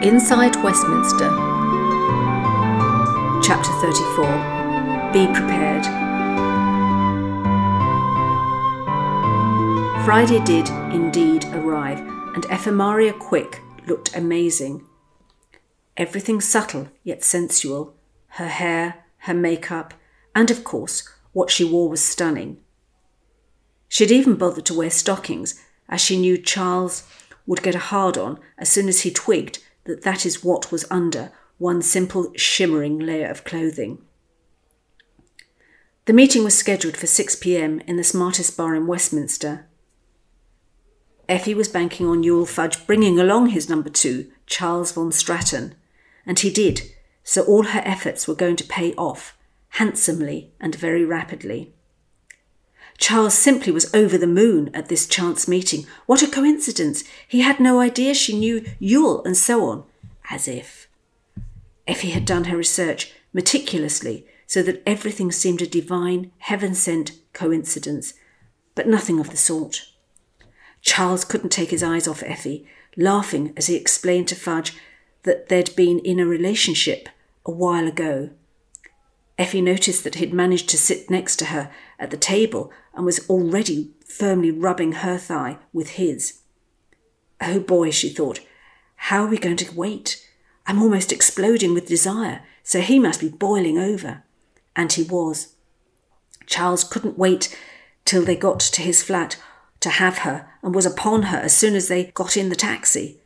Inside 0.00 0.54
Westminster, 0.62 1.28
Chapter 3.42 3.72
34 3.80 5.10
Be 5.12 5.26
Prepared. 5.26 5.84
Friday 10.04 10.38
did 10.44 10.68
indeed 10.94 11.46
arrive, 11.46 11.98
and 11.98 12.44
Ephemaria 12.44 13.12
Quick 13.18 13.60
looked 13.88 14.14
amazing. 14.14 14.86
Everything 15.96 16.40
subtle 16.40 16.90
yet 17.02 17.24
sensual 17.24 17.96
her 18.34 18.46
hair, 18.46 19.04
her 19.22 19.34
makeup, 19.34 19.94
and 20.32 20.48
of 20.48 20.62
course, 20.62 21.08
what 21.32 21.50
she 21.50 21.64
wore 21.64 21.88
was 21.88 22.04
stunning. 22.04 22.58
She'd 23.88 24.12
even 24.12 24.36
bothered 24.36 24.66
to 24.66 24.74
wear 24.74 24.90
stockings, 24.90 25.60
as 25.88 26.00
she 26.00 26.16
knew 26.16 26.38
Charles 26.38 27.02
would 27.48 27.64
get 27.64 27.74
a 27.74 27.80
hard 27.80 28.16
on 28.16 28.38
as 28.58 28.68
soon 28.68 28.86
as 28.86 29.00
he 29.00 29.10
twigged 29.10 29.58
that 29.88 30.02
that 30.02 30.24
is 30.24 30.44
what 30.44 30.70
was 30.70 30.84
under 30.90 31.32
one 31.56 31.82
simple 31.82 32.30
shimmering 32.36 32.98
layer 32.98 33.28
of 33.28 33.42
clothing. 33.42 33.98
The 36.04 36.12
meeting 36.12 36.44
was 36.44 36.56
scheduled 36.56 36.96
for 36.96 37.06
6 37.06 37.36
pm 37.36 37.80
in 37.80 37.96
the 37.96 38.04
smartest 38.04 38.56
bar 38.56 38.74
in 38.74 38.86
Westminster. 38.86 39.66
Effie 41.28 41.54
was 41.54 41.68
banking 41.68 42.06
on 42.06 42.22
Ewell 42.22 42.46
Fudge 42.46 42.86
bringing 42.86 43.18
along 43.18 43.48
his 43.48 43.68
number 43.68 43.90
two, 43.90 44.30
Charles 44.46 44.92
von 44.92 45.10
Stratton, 45.10 45.74
and 46.24 46.38
he 46.38 46.50
did, 46.50 46.82
so 47.24 47.42
all 47.44 47.64
her 47.64 47.82
efforts 47.84 48.28
were 48.28 48.34
going 48.34 48.56
to 48.56 48.64
pay 48.64 48.94
off, 48.94 49.36
handsomely 49.70 50.52
and 50.60 50.74
very 50.74 51.04
rapidly. 51.04 51.74
Charles 52.98 53.34
simply 53.34 53.72
was 53.72 53.92
over 53.94 54.18
the 54.18 54.26
moon 54.26 54.70
at 54.74 54.88
this 54.88 55.06
chance 55.06 55.48
meeting. 55.48 55.86
What 56.06 56.22
a 56.22 56.26
coincidence! 56.26 57.04
He 57.26 57.40
had 57.40 57.60
no 57.60 57.80
idea 57.80 58.12
she 58.12 58.36
knew 58.36 58.64
Ewell 58.80 59.24
and 59.24 59.36
so 59.36 59.64
on. 59.64 59.84
As 60.30 60.46
if. 60.46 60.88
Effie 61.86 62.10
had 62.10 62.26
done 62.26 62.44
her 62.44 62.56
research 62.56 63.12
meticulously 63.32 64.26
so 64.46 64.62
that 64.62 64.82
everything 64.84 65.30
seemed 65.30 65.62
a 65.62 65.66
divine, 65.66 66.32
heaven 66.38 66.74
sent 66.74 67.12
coincidence, 67.32 68.14
but 68.74 68.88
nothing 68.88 69.20
of 69.20 69.30
the 69.30 69.36
sort. 69.36 69.88
Charles 70.82 71.24
couldn't 71.24 71.50
take 71.50 71.70
his 71.70 71.82
eyes 71.82 72.08
off 72.08 72.22
Effie, 72.22 72.66
laughing 72.96 73.52
as 73.56 73.66
he 73.66 73.76
explained 73.76 74.26
to 74.28 74.34
Fudge 74.34 74.74
that 75.22 75.48
they'd 75.48 75.74
been 75.76 75.98
in 76.00 76.18
a 76.18 76.26
relationship 76.26 77.08
a 77.46 77.50
while 77.50 77.86
ago. 77.86 78.30
Effie 79.38 79.60
noticed 79.60 80.02
that 80.04 80.16
he'd 80.16 80.34
managed 80.34 80.68
to 80.68 80.76
sit 80.76 81.08
next 81.08 81.36
to 81.36 81.46
her 81.46 81.70
at 81.98 82.10
the 82.10 82.16
table 82.16 82.72
and 82.92 83.06
was 83.06 83.28
already 83.30 83.92
firmly 84.04 84.50
rubbing 84.50 84.92
her 84.92 85.16
thigh 85.16 85.58
with 85.72 85.90
his. 85.90 86.40
Oh 87.40 87.60
boy, 87.60 87.90
she 87.90 88.08
thought, 88.08 88.40
how 88.96 89.22
are 89.22 89.28
we 89.28 89.38
going 89.38 89.56
to 89.58 89.74
wait? 89.74 90.26
I'm 90.66 90.82
almost 90.82 91.12
exploding 91.12 91.72
with 91.72 91.86
desire, 91.86 92.42
so 92.64 92.80
he 92.80 92.98
must 92.98 93.20
be 93.20 93.28
boiling 93.28 93.78
over. 93.78 94.24
And 94.74 94.92
he 94.92 95.04
was. 95.04 95.54
Charles 96.46 96.82
couldn't 96.82 97.16
wait 97.16 97.56
till 98.04 98.22
they 98.22 98.36
got 98.36 98.58
to 98.60 98.82
his 98.82 99.02
flat 99.02 99.36
to 99.80 99.90
have 99.90 100.18
her 100.18 100.50
and 100.62 100.74
was 100.74 100.86
upon 100.86 101.24
her 101.24 101.38
as 101.38 101.56
soon 101.56 101.76
as 101.76 101.86
they 101.86 102.06
got 102.06 102.36
in 102.36 102.48
the 102.48 102.56
taxi. 102.56 103.20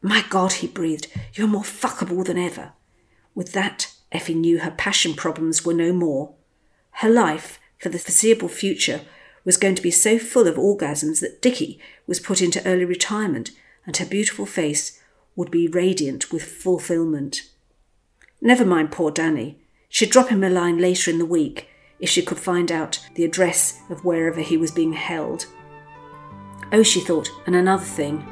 My 0.00 0.24
God, 0.30 0.54
he 0.54 0.66
breathed, 0.66 1.08
you're 1.34 1.46
more 1.46 1.62
fuckable 1.62 2.24
than 2.24 2.38
ever. 2.38 2.72
With 3.34 3.52
that, 3.52 3.92
Effie 4.12 4.34
knew 4.34 4.58
her 4.58 4.70
passion 4.70 5.14
problems 5.14 5.64
were 5.64 5.74
no 5.74 5.92
more. 5.92 6.34
Her 6.96 7.08
life, 7.08 7.58
for 7.78 7.88
the 7.88 7.98
foreseeable 7.98 8.48
future, 8.48 9.00
was 9.44 9.56
going 9.56 9.74
to 9.74 9.82
be 9.82 9.90
so 9.90 10.18
full 10.18 10.46
of 10.46 10.56
orgasms 10.56 11.20
that 11.20 11.42
Dicky 11.42 11.80
was 12.06 12.20
put 12.20 12.40
into 12.40 12.64
early 12.66 12.84
retirement 12.84 13.50
and 13.86 13.96
her 13.96 14.06
beautiful 14.06 14.46
face 14.46 15.00
would 15.34 15.50
be 15.50 15.66
radiant 15.66 16.30
with 16.30 16.44
fulfillment. 16.44 17.42
Never 18.40 18.64
mind 18.64 18.92
poor 18.92 19.10
Danny. 19.10 19.58
She'd 19.88 20.10
drop 20.10 20.28
him 20.28 20.44
a 20.44 20.50
line 20.50 20.78
later 20.78 21.10
in 21.10 21.18
the 21.18 21.26
week 21.26 21.68
if 21.98 22.08
she 22.08 22.22
could 22.22 22.38
find 22.38 22.70
out 22.70 23.00
the 23.14 23.24
address 23.24 23.80
of 23.88 24.04
wherever 24.04 24.40
he 24.40 24.56
was 24.56 24.70
being 24.70 24.92
held. 24.92 25.46
Oh, 26.72 26.82
she 26.82 27.00
thought, 27.00 27.30
and 27.46 27.54
another 27.54 27.84
thing. 27.84 28.24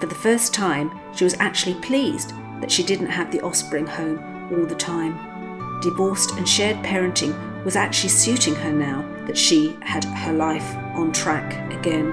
For 0.00 0.06
the 0.06 0.14
first 0.14 0.52
time, 0.54 0.98
she 1.14 1.24
was 1.24 1.34
actually 1.34 1.74
pleased 1.80 2.30
that 2.60 2.70
she 2.70 2.82
didn't 2.82 3.06
have 3.06 3.30
the 3.30 3.40
offspring 3.40 3.86
home 3.86 4.33
all 4.52 4.66
the 4.66 4.74
time. 4.74 5.80
Divorced 5.80 6.32
and 6.32 6.48
shared 6.48 6.76
parenting 6.84 7.34
was 7.64 7.76
actually 7.76 8.10
suiting 8.10 8.54
her 8.54 8.72
now 8.72 9.04
that 9.26 9.38
she 9.38 9.76
had 9.82 10.04
her 10.04 10.32
life 10.32 10.76
on 10.94 11.12
track 11.12 11.72
again. 11.72 12.12